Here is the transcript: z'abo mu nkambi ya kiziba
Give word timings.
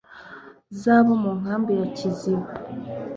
z'abo 0.79 1.13
mu 1.23 1.31
nkambi 1.39 1.71
ya 1.79 1.87
kiziba 1.95 2.47